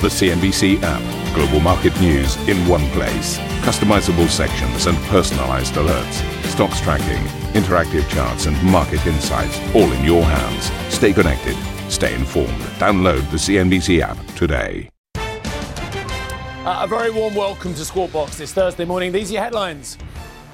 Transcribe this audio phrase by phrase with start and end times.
[0.00, 1.34] The CNBC app.
[1.34, 3.36] Global market news in one place.
[3.66, 6.22] Customizable sections and personalized alerts.
[6.44, 7.24] Stocks tracking,
[7.60, 10.70] interactive charts, and market insights all in your hands.
[10.94, 11.56] Stay connected.
[11.90, 12.60] Stay informed.
[12.78, 14.88] Download the CNBC app today.
[15.16, 19.10] Uh, a very warm welcome to Squawk Box this Thursday morning.
[19.10, 19.98] These are your headlines.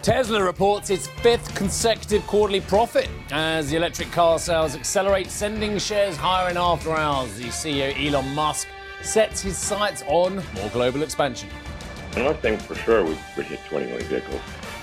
[0.00, 6.16] Tesla reports its fifth consecutive quarterly profit as the electric car sales accelerate, sending shares
[6.16, 7.36] higher in after hours.
[7.36, 8.68] The CEO Elon Musk
[9.04, 11.48] sets his sights on more global expansion.
[12.16, 14.40] I'm not saying for sure we would hit 20 million vehicles,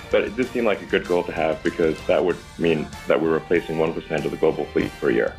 [0.09, 3.21] but it does seem like a good goal to have because that would mean that
[3.21, 5.35] we're replacing 1% of the global fleet per year.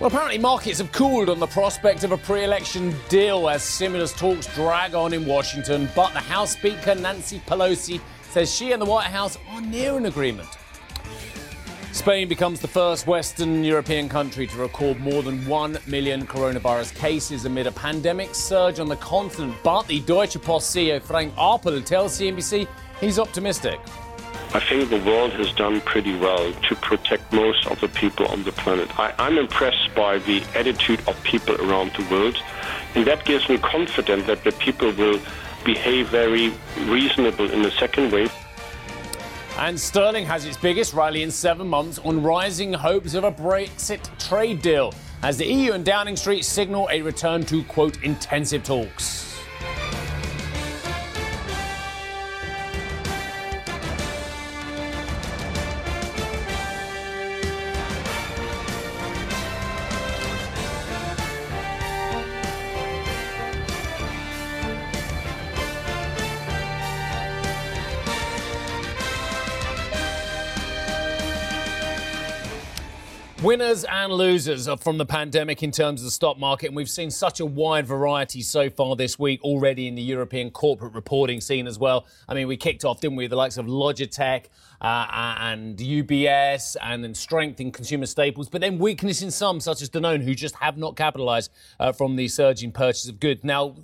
[0.00, 4.46] Well, apparently markets have cooled on the prospect of a pre-election deal as stimulus talks
[4.54, 9.08] drag on in Washington, but the House Speaker Nancy Pelosi says she and the White
[9.08, 10.48] House are near an agreement.
[11.92, 17.44] Spain becomes the first Western European country to record more than 1 million coronavirus cases
[17.44, 19.54] amid a pandemic surge on the continent.
[19.64, 22.68] But the Deutsche Post CEO Frank Appel tells CNBC
[23.00, 23.80] he's optimistic.
[24.54, 28.44] I think the world has done pretty well to protect most of the people on
[28.44, 28.98] the planet.
[28.98, 32.40] I, I'm impressed by the attitude of people around the world,
[32.94, 35.20] and that gives me confidence that the people will
[35.64, 36.52] behave very
[36.86, 38.32] reasonable in the second wave.
[39.58, 44.08] And sterling has its biggest rally in seven months on rising hopes of a Brexit
[44.18, 49.29] trade deal as the EU and Downing Street signal a return to, quote, intensive talks.
[73.42, 77.10] Winners and losers from the pandemic in terms of the stock market, and we've seen
[77.10, 81.66] such a wide variety so far this week already in the European corporate reporting scene
[81.66, 82.06] as well.
[82.28, 84.48] I mean, we kicked off, didn't we, the likes of Logitech
[84.82, 85.06] uh,
[85.38, 89.88] and UBS and then strength in consumer staples, but then weakness in some, such as
[89.88, 93.42] Danone, who just have not capitalized uh, from the surging purchase of goods.
[93.42, 93.74] Now,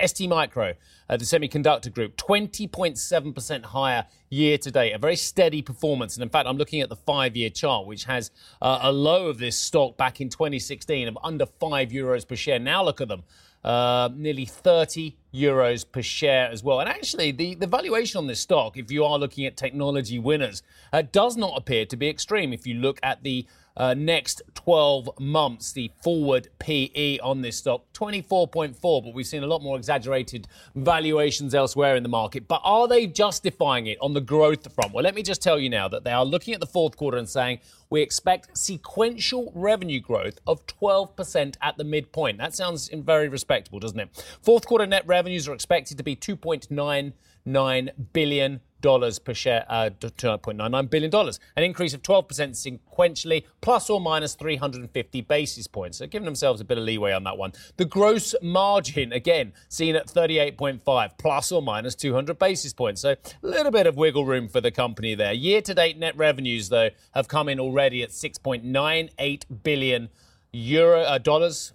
[0.00, 0.74] ST Micro,
[1.12, 4.92] uh, the semiconductor group, 20.7% higher year to date.
[4.92, 6.16] A very steady performance.
[6.16, 8.30] And in fact, I'm looking at the five year chart, which has
[8.62, 12.58] uh, a low of this stock back in 2016 of under 5 euros per share.
[12.58, 13.24] Now look at them.
[13.62, 16.80] Uh, nearly 30 euros per share as well.
[16.80, 20.62] And actually, the, the valuation on this stock, if you are looking at technology winners,
[20.94, 22.54] uh, does not appear to be extreme.
[22.54, 23.46] If you look at the
[23.76, 29.46] uh, next 12 months, the forward PE on this stock, 24.4, but we've seen a
[29.46, 32.48] lot more exaggerated valuations elsewhere in the market.
[32.48, 34.92] But are they justifying it on the growth front?
[34.92, 37.16] Well, let me just tell you now that they are looking at the fourth quarter
[37.16, 37.60] and saying
[37.90, 42.38] we expect sequential revenue growth of 12% at the midpoint.
[42.38, 44.38] That sounds very respectable, doesn't it?
[44.42, 50.90] Fourth quarter net revenues are expected to be 2.99 billion dollars per share, uh, $2.99
[50.90, 51.14] billion,
[51.56, 55.98] an increase of 12% sequentially, plus or minus 350 basis points.
[55.98, 57.52] So giving themselves a bit of leeway on that one.
[57.78, 63.00] The gross margin, again, seen at 38.5, plus or minus 200 basis points.
[63.00, 65.32] So a little bit of wiggle room for the company there.
[65.32, 70.10] Year to date net revenues, though, have come in already at 6.98 billion
[70.52, 71.72] euro uh, dollars.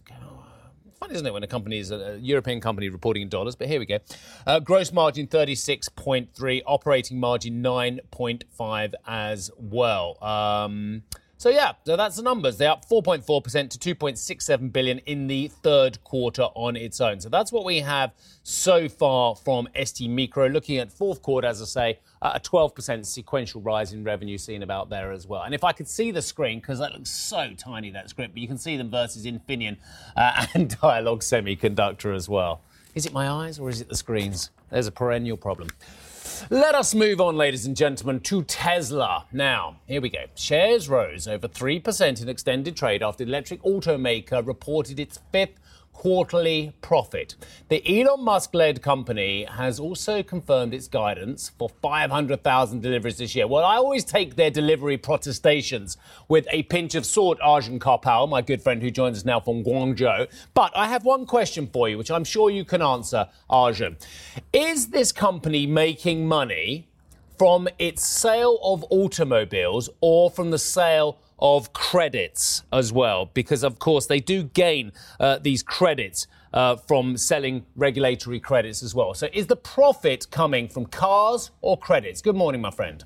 [0.99, 3.55] Fun, isn't it, when a company is a, European company reporting in dollars?
[3.55, 3.99] But here we go.
[4.47, 10.17] Uh, gross margin 36.3, operating margin 9.5 as well.
[10.23, 11.03] Um,
[11.39, 12.57] so yeah, so that's the numbers.
[12.57, 17.19] They're up 4.4% to 2.67 billion in the third quarter on its own.
[17.19, 20.47] So that's what we have so far from ST Micro.
[20.47, 24.89] Looking at fourth quarter, as I say, a 12% sequential rise in revenue seen about
[24.89, 25.43] there as well.
[25.43, 28.41] And if I could see the screen, because that looks so tiny that script, but
[28.41, 29.77] you can see them versus Infineon
[30.15, 32.61] uh, and Dialog Semiconductor as well.
[32.95, 34.49] Is it my eyes or is it the screens?
[34.71, 35.69] There's a perennial problem.
[36.49, 39.25] Let us move on, ladies and gentlemen, to Tesla.
[39.31, 40.25] Now, here we go.
[40.35, 45.59] Shares rose over 3% in extended trade after the electric automaker reported its fifth
[45.97, 47.33] quarterly profit.
[47.69, 53.47] The Elon Musk led company has also confirmed its guidance for 500,000 deliveries this year.
[53.47, 55.97] Well, I always take their delivery protestations
[56.27, 59.63] with a pinch of salt, Arjun Kharpal, my good friend who joins us now from
[59.63, 60.27] Guangzhou.
[60.53, 63.97] But I have one question for you, which I'm sure you can answer, Arjun.
[64.53, 66.87] Is this company making money
[67.39, 73.79] from its sale of automobiles or from the sale of credits as well, because of
[73.79, 79.13] course they do gain uh, these credits uh, from selling regulatory credits as well.
[79.13, 82.21] So is the profit coming from cars or credits?
[82.21, 83.03] Good morning, my friend.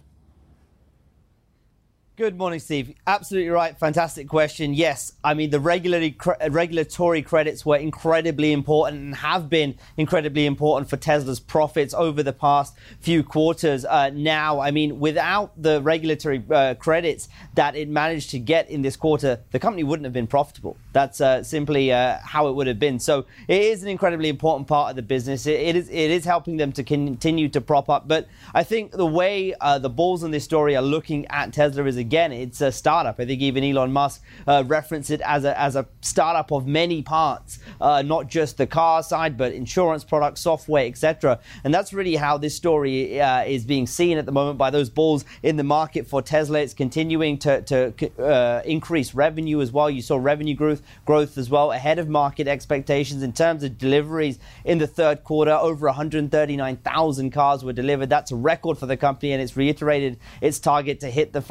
[2.21, 2.93] Good morning, Steve.
[3.07, 3.75] Absolutely right.
[3.79, 4.75] Fantastic question.
[4.75, 6.15] Yes, I mean the regulatory
[6.51, 12.31] regulatory credits were incredibly important and have been incredibly important for Tesla's profits over the
[12.31, 13.85] past few quarters.
[13.85, 18.83] Uh, now, I mean, without the regulatory uh, credits that it managed to get in
[18.83, 20.77] this quarter, the company wouldn't have been profitable.
[20.93, 22.99] That's uh, simply uh, how it would have been.
[22.99, 25.47] So it is an incredibly important part of the business.
[25.47, 28.07] It, it is it is helping them to continue to prop up.
[28.07, 31.85] But I think the way uh, the balls in this story are looking at Tesla
[31.85, 33.21] is again, it's a startup.
[33.21, 37.01] I think even Elon Musk uh, referenced it as a, as a startup of many
[37.01, 41.39] parts, uh, not just the car side, but insurance products, software, etc.
[41.63, 44.89] And that's really how this story uh, is being seen at the moment by those
[44.89, 46.59] bulls in the market for Tesla.
[46.59, 49.89] It's continuing to, to uh, increase revenue as well.
[49.89, 54.37] You saw revenue growth, growth as well ahead of market expectations in terms of deliveries
[54.65, 55.51] in the third quarter.
[55.51, 58.09] Over 139,000 cars were delivered.
[58.09, 61.41] That's a record for the company, and it's reiterated its target to hit the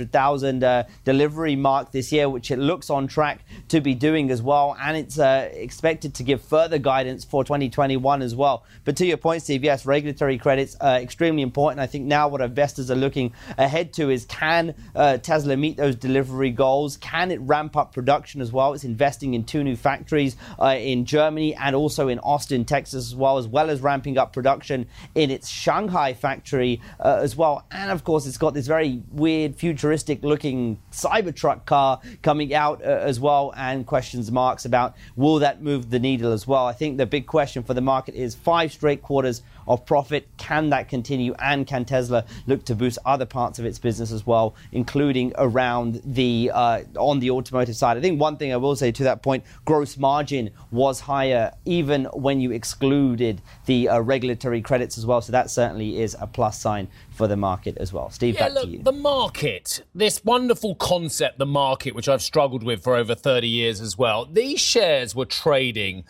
[0.00, 4.42] 500,000 uh, delivery mark this year, which it looks on track to be doing as
[4.42, 4.76] well.
[4.80, 8.64] And it's uh, expected to give further guidance for 2021 as well.
[8.84, 11.80] But to your point, Steve, yes, regulatory credits are extremely important.
[11.80, 15.96] I think now what investors are looking ahead to is can uh, Tesla meet those
[15.96, 16.96] delivery goals?
[16.96, 18.72] Can it ramp up production as well?
[18.72, 23.14] It's investing in two new factories uh, in Germany and also in Austin, Texas as
[23.14, 27.64] well, as well as ramping up production in its Shanghai factory uh, as well.
[27.70, 29.56] And of course, it's got this very weird,
[29.90, 35.62] futuristic looking Cybertruck car coming out uh, as well, and questions marks about will that
[35.62, 36.64] move the needle as well.
[36.64, 40.28] I think the big question for the market is five straight quarters of profit.
[40.36, 41.34] Can that continue?
[41.38, 46.00] And can Tesla look to boost other parts of its business as well, including around
[46.04, 47.96] the uh, on the automotive side?
[47.96, 52.04] I think one thing I will say to that point: gross margin was higher even
[52.06, 55.20] when you excluded the uh, regulatory credits as well.
[55.20, 58.10] So that certainly is a plus sign for the market as well.
[58.10, 58.82] Steve, yeah, back look, to you.
[58.82, 63.80] The market, this wonderful concept, the market, which I've struggled with for over 30 years
[63.80, 64.24] as well.
[64.24, 66.04] These shares were trading.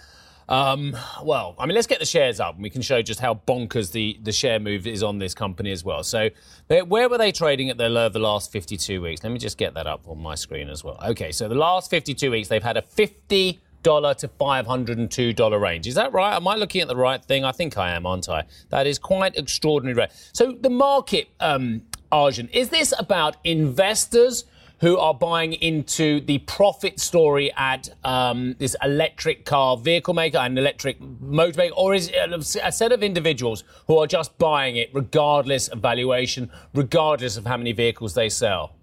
[0.51, 3.41] Um, well, I mean, let's get the shares up and we can show just how
[3.47, 6.03] bonkers the, the share move is on this company as well.
[6.03, 6.31] So,
[6.69, 9.23] where were they trading at their low of the last 52 weeks?
[9.23, 10.99] Let me just get that up on my screen as well.
[11.07, 15.11] Okay, so the last 52 weeks, they've had a 50 dollar to five hundred and
[15.11, 15.87] two dollar range.
[15.87, 16.35] Is that right?
[16.37, 17.47] Am I looking at the right thing?
[17.47, 18.45] I think I am, aren't I?
[18.69, 20.07] That is quite extraordinary.
[20.35, 21.83] So the market, um,
[22.13, 24.45] Arjun, is this about investors?
[24.81, 30.59] Who are buying into the profit story at um, this electric car vehicle maker and
[30.59, 34.89] electric motor maker, or is it a set of individuals who are just buying it
[34.95, 38.75] regardless of valuation, regardless of how many vehicles they sell?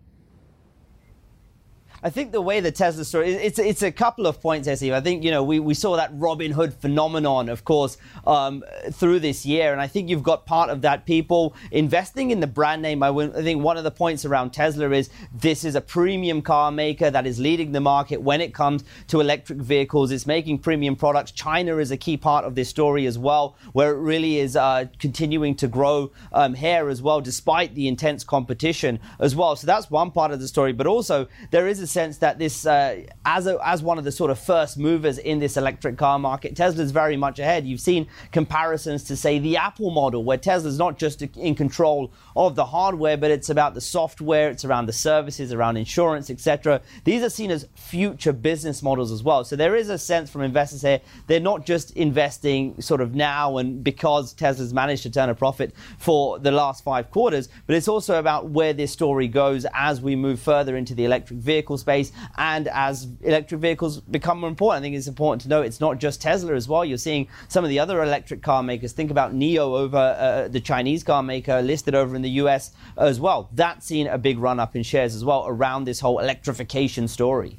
[2.04, 4.94] I think the way the Tesla story, it's it's a couple of points, Steve.
[4.94, 7.98] I think you know we, we saw that Robinhood phenomenon, of course,
[8.28, 12.40] um, through this year, and I think you've got part of that people investing in
[12.40, 13.02] the brand name.
[13.02, 16.72] I, I think one of the points around Tesla is this is a premium car
[16.72, 20.12] maker that is leading the market when it comes to electric vehicles.
[20.12, 21.32] It's making premium products.
[21.32, 24.86] China is a key part of this story as well, where it really is uh,
[25.00, 29.56] continuing to grow um, here as well, despite the intense competition as well.
[29.56, 32.66] So that's one part of the story, but also there is a sense that this,
[32.66, 36.20] uh, as a, as one of the sort of first movers in this electric car
[36.20, 37.66] market, Tesla's very much ahead.
[37.66, 42.56] You've seen comparisons to say the Apple model, where Tesla's not just in control of
[42.56, 46.82] the hardware, but it's about the software, it's around the services, around insurance, etc.
[47.04, 49.44] These are seen as future business models as well.
[49.44, 53.58] So there is a sense from investors here they're not just investing sort of now
[53.58, 57.88] and because Tesla's managed to turn a profit for the last five quarters, but it's
[57.88, 62.12] also about where this story goes as we move further into the electric vehicle space
[62.38, 64.82] and as electric vehicles become more important.
[64.82, 66.84] I think it's important to know it's not just Tesla as well.
[66.84, 68.94] You're seeing some of the other electric car makers.
[68.94, 73.20] Think about NIO over uh, the Chinese car maker listed over in the US as
[73.20, 73.50] well.
[73.54, 77.58] That's seen a big run up in shares as well around this whole electrification story.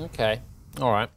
[0.00, 0.40] Okay.
[0.80, 1.08] All right.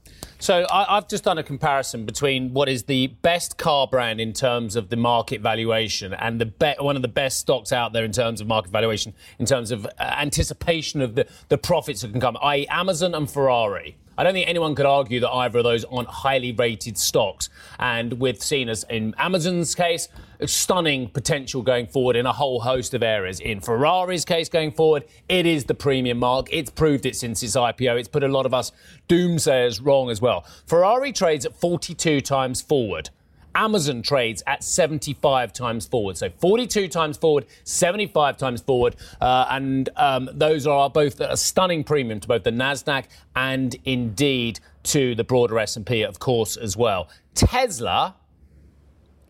[0.42, 4.32] So I, have just done a comparison between what is the best car brand in
[4.32, 8.06] terms of the market valuation and the be- one of the best stocks out there
[8.06, 12.12] in terms of market valuation, in terms of uh, anticipation of the, the profits that
[12.12, 13.98] can come, i.e., Amazon and Ferrari.
[14.20, 17.50] I don't think anyone could argue that either of those aren't highly rated stocks.
[17.80, 20.10] And with seen as in Amazon's case,
[20.46, 23.40] stunning potential going forward in a whole host of areas.
[23.40, 26.50] In Ferrari's case going forward, it is the premium mark.
[26.52, 27.98] It's proved it since its IPO.
[27.98, 28.74] It's put a lot of us
[29.08, 30.46] doomsayers wrong as well.
[30.68, 33.12] Ferrari trades at 42 times forward.
[33.60, 36.18] Amazon trades at 75 times forward.
[36.18, 38.96] So 42 times forward, 75 times forward.
[39.20, 43.04] Uh, and um, those are both a stunning premium to both the NASDAQ
[43.36, 47.10] and indeed to the broader S&P, of course, as well.
[47.36, 48.16] Tesla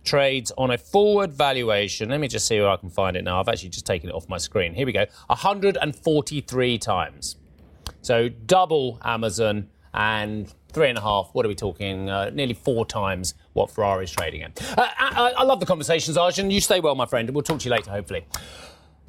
[0.03, 2.09] trades on a forward valuation.
[2.09, 3.39] Let me just see where I can find it now.
[3.39, 4.75] I've actually just taken it off my screen.
[4.75, 7.35] Here we go 143 times.
[8.01, 11.29] So double Amazon and three and a half.
[11.33, 12.09] What are we talking?
[12.09, 14.61] Uh, nearly four times what Ferrari is trading at.
[14.77, 16.51] Uh, I, I, love the conversations, Arjun.
[16.51, 18.25] You stay well, my friend, we'll talk to you later, hopefully.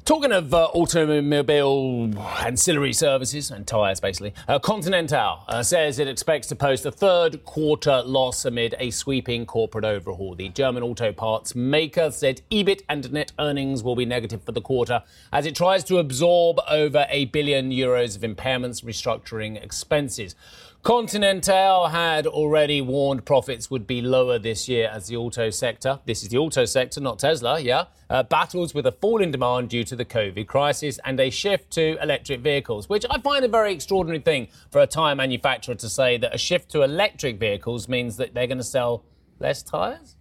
[0.03, 2.11] Talking of uh, automobile
[2.43, 7.45] ancillary services and tyres, basically, uh, Continental uh, says it expects to post a third
[7.45, 10.33] quarter loss amid a sweeping corporate overhaul.
[10.33, 14.61] The German auto parts maker said EBIT and net earnings will be negative for the
[14.61, 20.35] quarter as it tries to absorb over a billion euros of impairments, restructuring expenses.
[20.83, 26.23] Continental had already warned profits would be lower this year as the auto sector, this
[26.23, 29.83] is the auto sector, not Tesla, yeah, uh, battles with a fall in demand due
[29.83, 33.75] to the COVID crisis and a shift to electric vehicles, which I find a very
[33.75, 38.17] extraordinary thing for a tyre manufacturer to say that a shift to electric vehicles means
[38.17, 39.05] that they're going to sell
[39.39, 40.15] less tyres?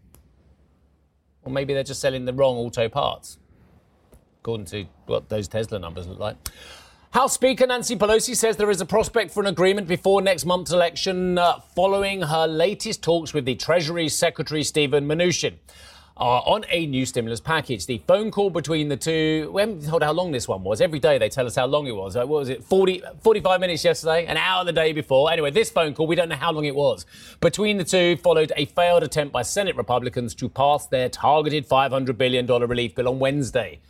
[1.43, 3.39] Or maybe they're just selling the wrong auto parts,
[4.43, 6.37] according to what those Tesla numbers look like.
[7.13, 10.71] House Speaker Nancy Pelosi says there is a prospect for an agreement before next month's
[10.71, 15.55] election uh, following her latest talks with the Treasury Secretary Steven Mnuchin.
[16.17, 17.87] Uh, on a new stimulus package.
[17.87, 20.83] The phone call between the two, we haven't told how long this one was.
[20.83, 22.15] Every day they tell us how long it was.
[22.15, 25.33] Uh, what was it, 40, 45 minutes yesterday, an hour the day before.
[25.33, 27.07] Anyway, this phone call, we don't know how long it was.
[27.41, 32.19] Between the two followed a failed attempt by Senate Republicans to pass their targeted $500
[32.19, 33.81] billion relief bill on Wednesday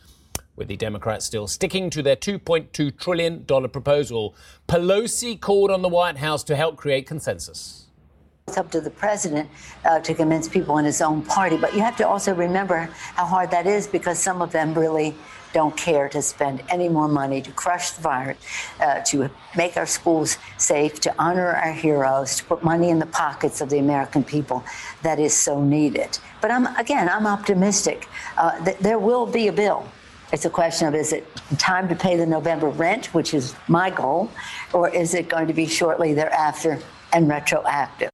[0.61, 4.35] with the Democrats still sticking to their $2.2 trillion proposal.
[4.67, 7.87] Pelosi called on the White House to help create consensus.
[8.47, 9.49] It's up to the president
[9.85, 11.57] uh, to convince people in his own party.
[11.57, 15.15] But you have to also remember how hard that is because some of them really
[15.51, 18.37] don't care to spend any more money to crush the virus,
[18.81, 23.07] uh, to make our schools safe, to honor our heroes, to put money in the
[23.07, 24.63] pockets of the American people
[25.01, 26.19] that is so needed.
[26.39, 29.89] But I'm, again, I'm optimistic uh, that there will be a bill
[30.31, 33.89] it's a question of is it time to pay the November rent, which is my
[33.89, 34.29] goal,
[34.73, 36.79] or is it going to be shortly thereafter
[37.13, 38.09] and retroactive?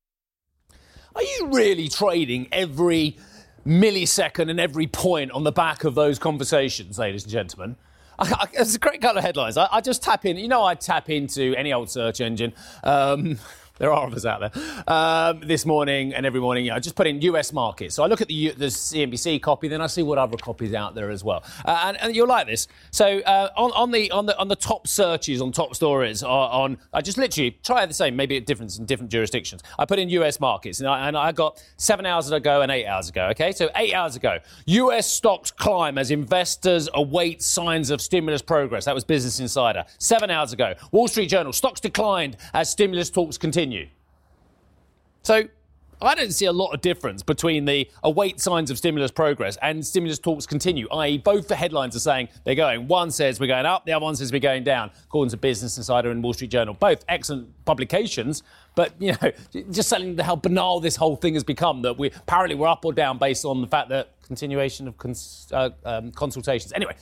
[1.15, 3.17] Are you really trading every
[3.65, 7.75] millisecond and every point on the back of those conversations, ladies and gentlemen?
[8.53, 9.57] it's a great couple of headlines.
[9.57, 12.53] I, I, just tap in, you know, I tap into any old search engine.
[12.83, 13.37] Um,
[13.79, 14.83] there are others out there.
[14.87, 17.95] Um, this morning and every morning, you know, I just put in US markets.
[17.95, 20.95] So I look at the, the CNBC copy, then I see what other copies out
[20.95, 21.43] there as well.
[21.65, 22.67] Uh, and, and, you'll like this.
[22.91, 26.77] So uh, on, on, the on the on the top searches on top stories on,
[26.93, 29.61] I just literally try the same, maybe a difference in different jurisdictions.
[29.77, 32.87] I put in US markets, and I, and I got seven hours ago and eight
[32.87, 33.27] hours ago.
[33.31, 38.85] Okay, so eight hours ago, US stocks climb as investors await signs of stimulus progress.
[38.85, 39.85] That was Business Insider.
[39.99, 43.89] Seven hours ago, Wall Street Journal stocks declined as stimulus talks continue continue.
[45.23, 45.43] So
[45.99, 49.85] I don't see a lot of difference between the await signs of stimulus progress and
[49.85, 52.87] stimulus talks continue, i.e., both the headlines are saying they're going.
[52.87, 55.75] One says we're going up, the other one says we're going down, according to Business
[55.77, 56.75] Insider and Wall Street Journal.
[56.75, 58.43] Both excellent publications,
[58.75, 59.31] but you know,
[59.71, 62.93] just telling how banal this whole thing has become that we apparently we're up or
[62.93, 66.71] down based on the fact that continuation of cons- uh, um, consultations.
[66.73, 66.95] Anyway.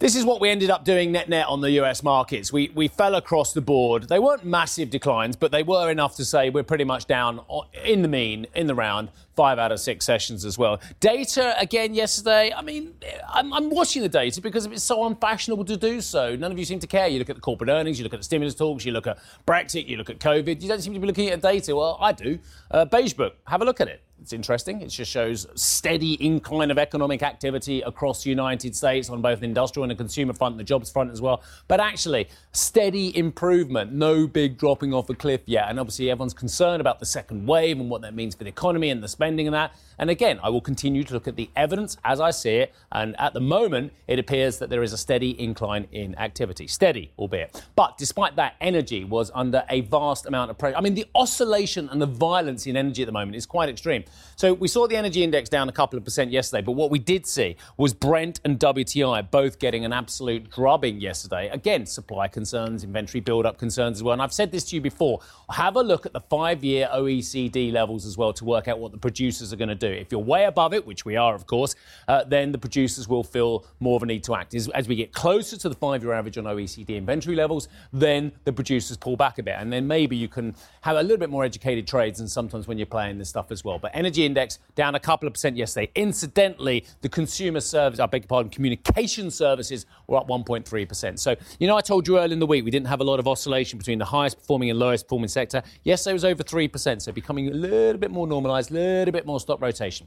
[0.00, 2.52] This is what we ended up doing net net on the US markets.
[2.52, 4.08] We, we fell across the board.
[4.08, 7.40] They weren't massive declines, but they were enough to say we're pretty much down
[7.84, 10.80] in the mean, in the round, five out of six sessions as well.
[10.98, 12.94] Data, again, yesterday, I mean,
[13.32, 16.34] I'm, I'm watching the data because it's so unfashionable to do so.
[16.34, 17.06] None of you seem to care.
[17.06, 19.18] You look at the corporate earnings, you look at the stimulus talks, you look at
[19.46, 20.60] Brexit, you look at COVID.
[20.60, 21.74] You don't seem to be looking at data.
[21.74, 22.38] Well, I do.
[22.68, 24.02] Uh, Beige Book, have a look at it.
[24.24, 24.80] It's interesting.
[24.80, 29.44] It just shows steady incline of economic activity across the United States on both the
[29.44, 31.42] industrial and the consumer front, the jobs front as well.
[31.68, 35.68] But actually, steady improvement, no big dropping off a cliff yet.
[35.68, 38.88] And obviously, everyone's concerned about the second wave and what that means for the economy
[38.88, 39.76] and the spending and that.
[39.98, 42.74] And again, I will continue to look at the evidence as I see it.
[42.92, 46.66] And at the moment, it appears that there is a steady incline in activity.
[46.66, 47.64] Steady, albeit.
[47.76, 50.76] But despite that, energy was under a vast amount of pressure.
[50.76, 54.04] I mean, the oscillation and the violence in energy at the moment is quite extreme.
[54.36, 56.62] So we saw the energy index down a couple of percent yesterday.
[56.62, 61.48] But what we did see was Brent and WTI both getting an absolute drubbing yesterday.
[61.48, 64.12] Again, supply concerns, inventory build-up concerns as well.
[64.12, 65.20] And I've said this to you before.
[65.50, 68.98] Have a look at the five-year OECD levels as well to work out what the
[68.98, 69.92] producers are going to do do.
[69.92, 71.74] If you're way above it, which we are, of course,
[72.08, 74.54] uh, then the producers will feel more of a need to act.
[74.54, 78.32] As, as we get closer to the five year average on OECD inventory levels, then
[78.44, 79.56] the producers pull back a bit.
[79.58, 82.78] And then maybe you can have a little bit more educated trades and sometimes when
[82.78, 83.78] you're playing this stuff as well.
[83.78, 85.90] But energy index down a couple of percent yesterday.
[85.94, 91.18] Incidentally, the consumer service, I beg your pardon, communication services were up 1.3%.
[91.18, 93.18] So, you know, I told you earlier in the week we didn't have a lot
[93.18, 95.62] of oscillation between the highest performing and lowest performing sector.
[95.82, 99.40] Yesterday was over 3%, so becoming a little bit more normalised, a little bit more
[99.40, 100.06] stock rotation rotation.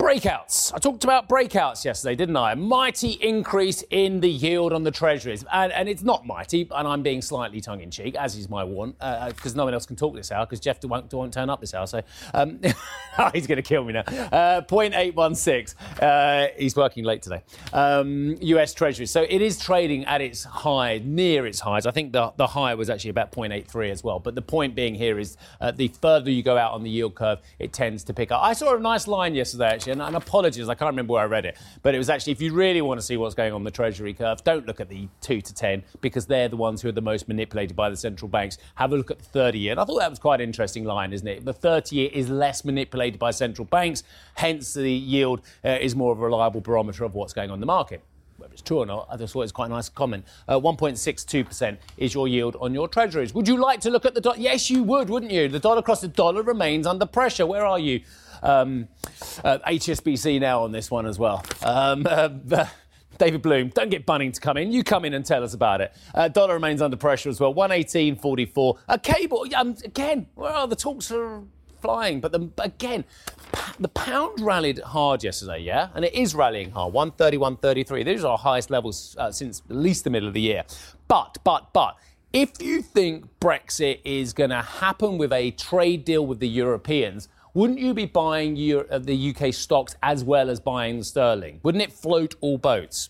[0.00, 0.72] Breakouts.
[0.74, 2.52] I talked about breakouts yesterday, didn't I?
[2.52, 5.44] A Mighty increase in the yield on the treasuries.
[5.52, 8.64] And, and it's not mighty, and I'm being slightly tongue in cheek, as is my
[8.64, 11.50] want, because uh, no one else can talk this hour, because Geoff won't, won't turn
[11.50, 11.86] up this hour.
[11.86, 12.00] So
[12.32, 12.60] um,
[13.34, 14.00] he's going to kill me now.
[14.00, 15.74] Uh, 0.816.
[16.02, 17.42] Uh, he's working late today.
[17.74, 19.10] Um, US treasuries.
[19.10, 21.84] So it is trading at its high, near its highs.
[21.84, 24.18] I think the, the high was actually about 0.83 as well.
[24.18, 27.16] But the point being here is uh, the further you go out on the yield
[27.16, 28.42] curve, it tends to pick up.
[28.42, 31.26] I saw a nice line yesterday, actually, and, and apologies, I can't remember where I
[31.26, 33.64] read it, but it was actually if you really want to see what's going on
[33.64, 36.88] the Treasury curve, don't look at the 2 to 10 because they're the ones who
[36.88, 38.58] are the most manipulated by the central banks.
[38.76, 39.72] Have a look at the 30 year.
[39.72, 41.44] And I thought that was quite an interesting line, isn't it?
[41.44, 44.02] The 30 year is less manipulated by central banks,
[44.34, 47.60] hence the yield uh, is more of a reliable barometer of what's going on in
[47.60, 48.02] the market
[48.50, 50.24] whether it's true or not, I just thought it was quite a nice comment.
[50.48, 53.32] Uh, 1.62% is your yield on your treasuries.
[53.32, 54.38] Would you like to look at the dollar?
[54.38, 55.48] Yes, you would, wouldn't you?
[55.48, 57.46] The dollar across the dollar remains under pressure.
[57.46, 58.00] Where are you?
[58.42, 58.88] Um,
[59.44, 61.44] uh, HSBC now on this one as well.
[61.62, 62.28] Um, uh,
[63.18, 64.72] David Bloom, don't get Bunning to come in.
[64.72, 65.92] You come in and tell us about it.
[66.12, 67.54] Uh, dollar remains under pressure as well.
[67.54, 68.78] 118.44.
[68.88, 71.42] A cable, um, again, well, the talks are
[71.80, 72.20] flying.
[72.20, 73.04] But the, again,
[73.78, 75.88] the pound rallied hard yesterday, yeah?
[75.94, 76.94] And it is rallying hard.
[76.94, 78.04] 131.33.
[78.04, 80.64] These are our highest levels uh, since at least the middle of the year.
[81.08, 81.96] But, but, but,
[82.32, 87.28] if you think Brexit is going to happen with a trade deal with the Europeans,
[87.54, 91.58] wouldn't you be buying Euro- uh, the UK stocks as well as buying sterling?
[91.64, 93.08] Wouldn't it float all boats?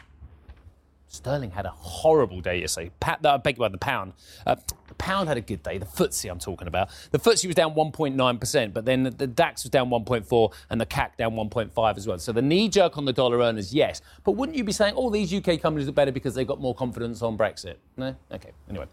[1.09, 2.91] Sterling had a horrible day yesterday.
[3.01, 4.13] Pa- I beg pardon, the pound.
[4.47, 4.57] Uh,
[5.01, 5.79] pound had a good day.
[5.79, 6.91] The FTSE I'm talking about.
[7.11, 11.17] The FTSE was down 1.9%, but then the, DAX was down 1.4 and the CAC
[11.17, 12.19] down 1.5 as well.
[12.19, 14.03] So the knee jerk on the dollar earners, yes.
[14.25, 16.75] But wouldn't you be saying, oh, these UK companies are better because they've got more
[16.75, 17.77] confidence on Brexit?
[17.97, 18.15] No?
[18.31, 18.87] Okay, anyway.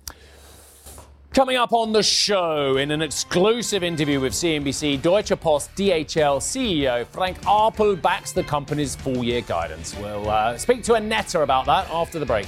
[1.33, 7.05] Coming up on the show in an exclusive interview with CNBC, Deutsche Post DHL CEO
[7.07, 9.95] Frank Appel backs the company's full year guidance.
[9.97, 12.47] We'll uh, speak to Annetta about that after the break.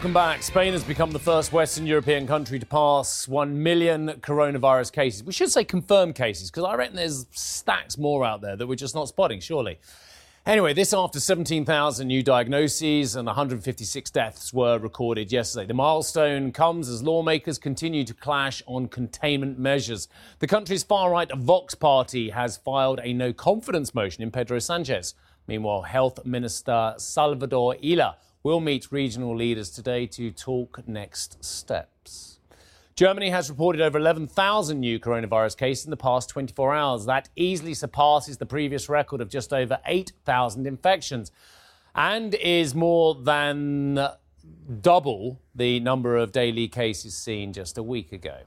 [0.00, 0.42] Welcome back.
[0.42, 5.22] Spain has become the first Western European country to pass 1 million coronavirus cases.
[5.22, 8.76] We should say confirmed cases, because I reckon there's stacks more out there that we're
[8.76, 9.78] just not spotting, surely.
[10.46, 15.66] Anyway, this after 17,000 new diagnoses and 156 deaths were recorded yesterday.
[15.66, 20.08] The milestone comes as lawmakers continue to clash on containment measures.
[20.38, 25.14] The country's far right Vox party has filed a no confidence motion in Pedro Sanchez.
[25.46, 32.38] Meanwhile, Health Minister Salvador Illa will meet regional leaders today to talk next steps.
[32.96, 37.06] Germany has reported over 11,000 new coronavirus cases in the past 24 hours.
[37.06, 41.32] That easily surpasses the previous record of just over 8,000 infections
[41.94, 43.98] and is more than
[44.80, 48.40] double the number of daily cases seen just a week ago.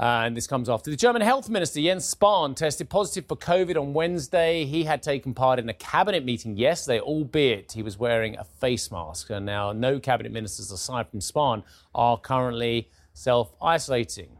[0.00, 3.76] Uh, and this comes after the German health minister Jens Spahn tested positive for COVID
[3.76, 4.64] on Wednesday.
[4.64, 8.92] He had taken part in a cabinet meeting yesterday, albeit he was wearing a face
[8.92, 9.30] mask.
[9.30, 11.64] And now, no cabinet ministers aside from Spahn
[11.96, 14.38] are currently self isolating.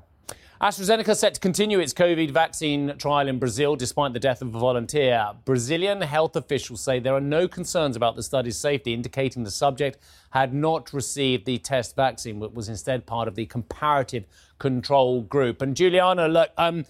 [0.61, 4.59] AstraZeneca set to continue its COVID vaccine trial in Brazil despite the death of a
[4.59, 5.31] volunteer.
[5.45, 9.99] Brazilian health officials say there are no concerns about the study's safety, indicating the subject
[10.31, 14.25] had not received the test vaccine, but was instead part of the comparative
[14.59, 15.62] control group.
[15.62, 16.85] And Juliana, look, um,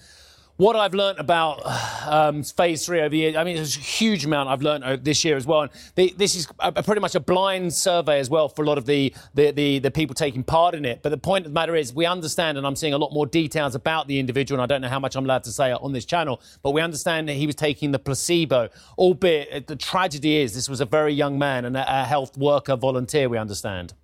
[0.58, 1.62] what I've learned about
[2.06, 4.96] um, phase three over the years, I mean, there's a huge amount I've learned uh,
[5.00, 5.62] this year as well.
[5.62, 8.66] And the, this is a, a pretty much a blind survey as well for a
[8.66, 11.00] lot of the, the, the, the, people taking part in it.
[11.02, 13.26] But the point of the matter is, we understand, and I'm seeing a lot more
[13.26, 15.92] details about the individual, and I don't know how much I'm allowed to say on
[15.92, 18.68] this channel, but we understand that he was taking the placebo,
[18.98, 22.36] albeit uh, the tragedy is this was a very young man and a, a health
[22.36, 23.94] worker volunteer, we understand.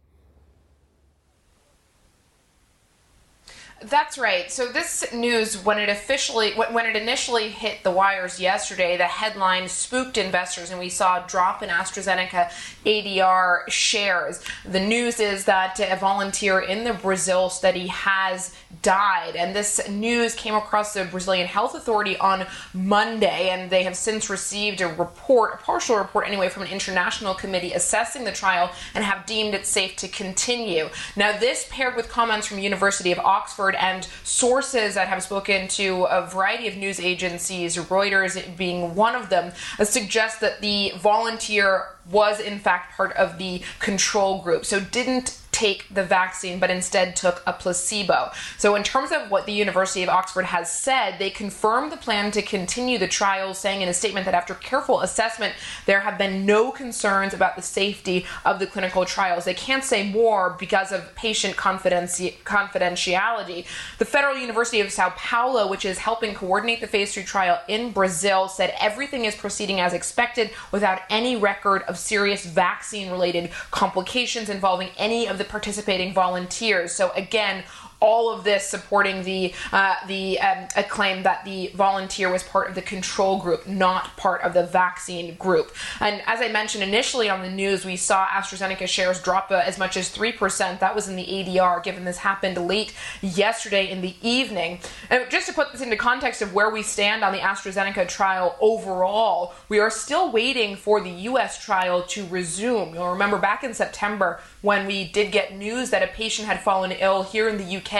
[3.88, 4.51] That's right.
[4.51, 9.68] So this news, when it officially, when it initially hit the wires yesterday, the headline
[9.68, 12.51] spooked investors, and we saw a drop in AstraZeneca
[12.85, 14.42] ADR shares.
[14.64, 20.35] The news is that a volunteer in the Brazil study has died, and this news
[20.35, 25.55] came across the Brazilian Health Authority on Monday, and they have since received a report,
[25.55, 29.66] a partial report anyway, from an international committee assessing the trial and have deemed it
[29.66, 30.88] safe to continue.
[31.16, 36.04] Now, this paired with comments from University of Oxford and sources that have spoken to
[36.04, 42.40] a variety of news agencies, Reuters being one of them, suggest that the volunteer was
[42.40, 44.64] in fact part of the control group.
[44.64, 48.33] So didn't take the vaccine, but instead took a placebo.
[48.59, 52.33] So, in terms of what the University of Oxford has said, they confirmed the plan
[52.33, 55.55] to continue the trial, saying in a statement that after careful assessment,
[55.87, 59.45] there have been no concerns about the safety of the clinical trials.
[59.45, 63.64] They can't say more because of patient confidenci- confidentiality.
[63.99, 67.93] The Federal University of Sao Paulo, which is helping coordinate the phase 3 trial in
[67.93, 74.48] Brazil, said everything is proceeding as expected without any record of serious vaccine related complications
[74.48, 76.92] involving any of the participating volunteers.
[76.92, 77.64] So again,
[78.05, 82.75] all of this supporting the uh, the um, claim that the volunteer was part of
[82.75, 85.75] the control group, not part of the vaccine group.
[86.01, 89.97] And as I mentioned initially on the news, we saw AstraZeneca shares drop as much
[89.97, 90.81] as three percent.
[90.81, 94.81] That was in the ADR, given this happened late yesterday in the evening.
[95.09, 98.57] And just to put this into context of where we stand on the AstraZeneca trial
[98.61, 101.64] overall, we are still waiting for the U.S.
[101.64, 102.95] trial to resume.
[102.95, 106.93] You'll remember back in September when we did get news that a patient had fallen
[106.93, 107.93] ill here in the UK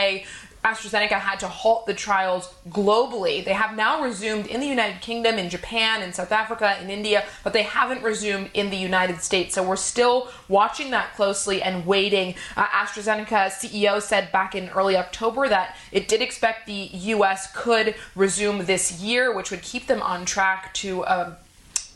[0.65, 3.45] AstraZeneca had to halt the trials globally.
[3.45, 7.25] They have now resumed in the United Kingdom, in Japan, in South Africa, in India,
[7.43, 9.55] but they haven't resumed in the United States.
[9.55, 12.35] So we're still watching that closely and waiting.
[12.57, 17.95] Uh, AstraZeneca CEO said back in early October that it did expect the US could
[18.15, 21.07] resume this year, which would keep them on track to.
[21.07, 21.37] Um,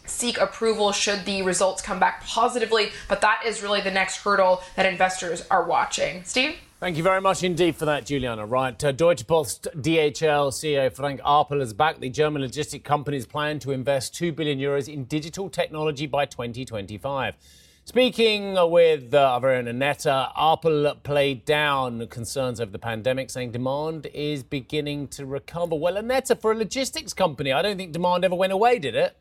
[0.05, 4.63] seek approval should the results come back positively, but that is really the next hurdle
[4.75, 6.25] that investors are watching.
[6.25, 6.57] Steve?
[6.81, 8.47] Thank you very much indeed for that, Juliana.
[8.47, 13.59] Right, uh, Deutsche Post DHL CEO Frank Appel has backed the German logistic company's plan
[13.59, 17.35] to invest 2 billion euros in digital technology by 2025.
[17.85, 24.07] Speaking with uh, our own Annetta, Appel played down concerns over the pandemic, saying demand
[24.15, 25.75] is beginning to recover.
[25.75, 29.17] Well, Annetta, for a logistics company, I don't think demand ever went away, did it?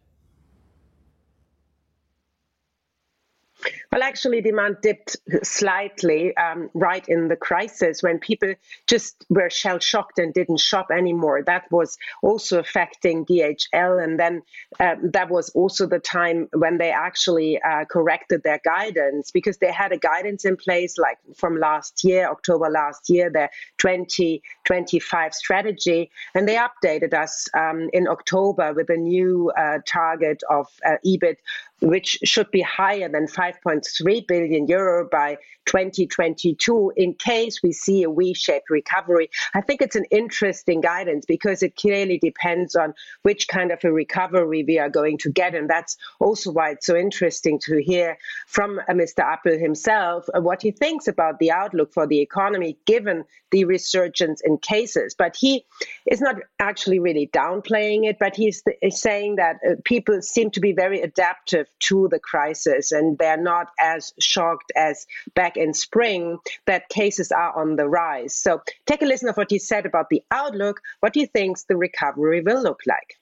[3.98, 8.54] Well, actually, demand dipped slightly um, right in the crisis when people
[8.86, 11.42] just were shell shocked and didn't shop anymore.
[11.42, 14.04] That was also affecting DHL.
[14.04, 14.44] And then
[14.80, 19.72] um, that was also the time when they actually uh, corrected their guidance because they
[19.72, 26.12] had a guidance in place like from last year, October last year, their 2025 strategy.
[26.36, 31.38] And they updated us um, in October with a new uh, target of uh, EBIT
[31.82, 35.38] which should be higher than 5.3 billion euro by
[35.68, 39.30] 2022 in case we see a V-shaped recovery.
[39.54, 43.92] I think it's an interesting guidance because it clearly depends on which kind of a
[43.92, 45.54] recovery we are going to get.
[45.54, 49.20] And that's also why it's so interesting to hear from uh, Mr.
[49.20, 54.42] Appel himself uh, what he thinks about the outlook for the economy given the resurgence
[54.44, 55.16] in cases.
[55.18, 55.66] But he
[56.10, 60.60] is not actually really downplaying it, but he's, he's saying that uh, people seem to
[60.60, 66.40] be very adaptive to the crisis and they're not as shocked as back in spring
[66.66, 68.36] that cases are on the rise.
[68.36, 70.82] So take a listen of what he said about the outlook.
[71.00, 73.18] What do you think the recovery will look like?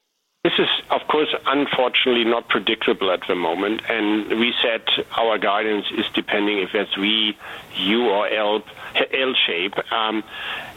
[0.45, 3.81] This is, of course, unfortunately not predictable at the moment.
[3.89, 4.83] And we said
[5.17, 8.61] our guidance is depending if it's U, or L,
[8.93, 9.73] L shape.
[9.91, 10.23] Um,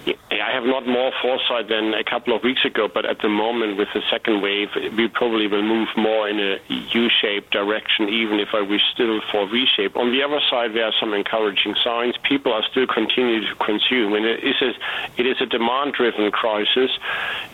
[0.06, 3.76] I have not more foresight than a couple of weeks ago, but at the moment,
[3.76, 8.48] with the second wave, we probably will move more in a U-shaped direction, even if
[8.54, 9.96] I wish still for V-shape.
[9.96, 12.14] On the other side, there are some encouraging signs.
[12.22, 16.90] People are still continuing to consume, and it is a, a demand-driven crisis.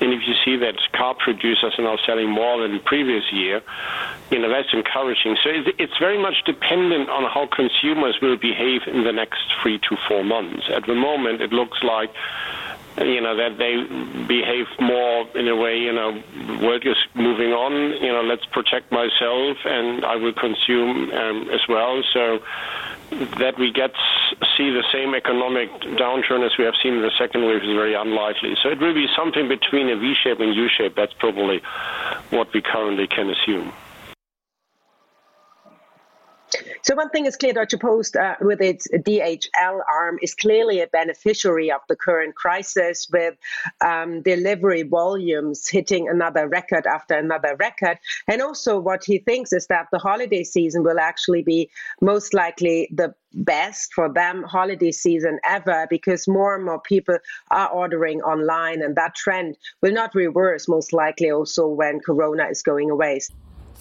[0.00, 3.62] And if you see that car producers are now selling more than previous year,
[4.30, 5.36] you know that's encouraging.
[5.42, 9.96] So it's very much dependent on how consumers will behave in the next three to
[10.08, 10.64] four months.
[10.70, 12.10] At the moment, it looks like
[12.98, 13.74] you know that they
[14.26, 16.10] behave more in a way you know
[16.62, 21.60] world is moving on you know let's protect myself and i will consume um, as
[21.68, 22.02] well.
[22.12, 22.40] So
[23.38, 23.92] that we get
[24.56, 27.94] see the same economic downturn as we have seen in the second wave is very
[27.94, 28.56] unlikely.
[28.62, 31.62] So it will be something between a v shape and u shape that's probably
[32.30, 33.72] what we currently can assume
[36.84, 40.86] so one thing is clear: Deutsche Post, uh, with its DHL arm, is clearly a
[40.86, 43.34] beneficiary of the current crisis, with
[43.80, 47.98] um, delivery volumes hitting another record after another record.
[48.28, 51.70] And also, what he thinks is that the holiday season will actually be
[52.02, 57.16] most likely the best for them holiday season ever because more and more people
[57.50, 62.62] are ordering online, and that trend will not reverse most likely also when Corona is
[62.62, 63.20] going away.